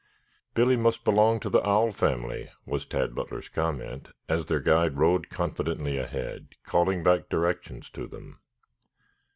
"Billy 0.55 0.75
must 0.77 1.03
belong 1.03 1.39
to 1.41 1.47
the 1.47 1.63
owl 1.63 1.91
family," 1.91 2.49
was 2.65 2.87
Tad 2.87 3.13
Butler's 3.13 3.49
comment 3.49 4.09
as 4.27 4.45
their 4.47 4.59
guide 4.59 4.97
rode 4.97 5.29
confidently 5.29 5.99
ahead, 5.99 6.47
calling 6.63 7.03
back 7.03 7.29
directions 7.29 7.87
to 7.91 8.07
them. 8.07 8.39